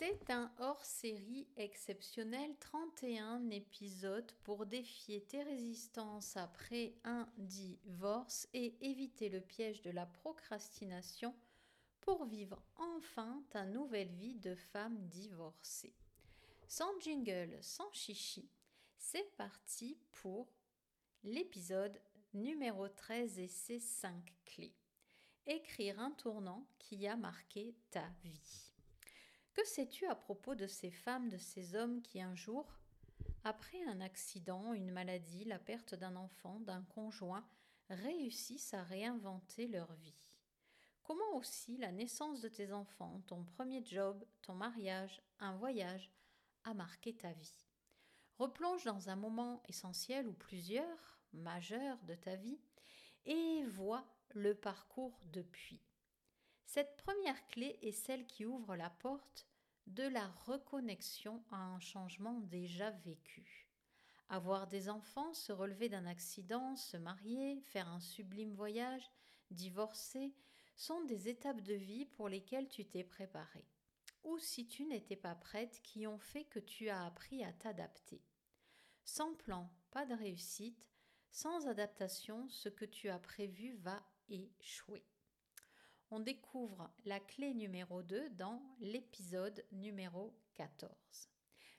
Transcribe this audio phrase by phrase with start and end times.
[0.00, 9.28] C'est un hors-série exceptionnel, 31 épisodes pour défier tes résistances après un divorce et éviter
[9.28, 11.34] le piège de la procrastination
[12.00, 15.94] pour vivre enfin ta nouvelle vie de femme divorcée.
[16.66, 18.48] Sans jingle, sans chichi,
[18.96, 20.48] c'est parti pour
[21.24, 22.00] l'épisode
[22.32, 24.14] numéro 13 et ses 5
[24.46, 24.74] clés.
[25.44, 28.70] Écrire un tournant qui a marqué ta vie.
[29.52, 32.78] Que sais-tu à propos de ces femmes, de ces hommes qui un jour,
[33.42, 37.46] après un accident, une maladie, la perte d'un enfant, d'un conjoint,
[37.88, 40.30] réussissent à réinventer leur vie?
[41.02, 46.12] Comment aussi la naissance de tes enfants, ton premier job, ton mariage, un voyage
[46.64, 47.66] a marqué ta vie?
[48.38, 52.60] Replonge dans un moment essentiel ou plusieurs, majeurs de ta vie,
[53.24, 55.82] et vois le parcours depuis.
[56.72, 59.48] Cette première clé est celle qui ouvre la porte
[59.88, 63.66] de la reconnexion à un changement déjà vécu.
[64.28, 69.10] Avoir des enfants, se relever d'un accident, se marier, faire un sublime voyage,
[69.50, 70.32] divorcer,
[70.76, 73.66] sont des étapes de vie pour lesquelles tu t'es préparé.
[74.22, 78.22] Ou si tu n'étais pas prête, qui ont fait que tu as appris à t'adapter.
[79.04, 80.86] Sans plan, pas de réussite,
[81.32, 85.04] sans adaptation, ce que tu as prévu va échouer
[86.10, 90.90] on découvre la clé numéro 2 dans l'épisode numéro 14.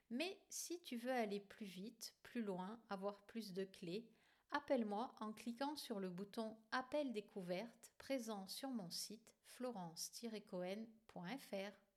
[0.09, 4.07] Mais si tu veux aller plus vite, plus loin, avoir plus de clés,
[4.51, 11.90] appelle-moi en cliquant sur le bouton Appel découverte présent sur mon site florence-cohen.fr.